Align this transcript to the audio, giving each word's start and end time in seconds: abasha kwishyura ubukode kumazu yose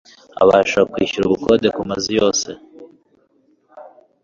abasha 0.41 0.79
kwishyura 0.91 1.25
ubukode 1.27 1.67
kumazu 1.75 2.09
yose 2.19 2.49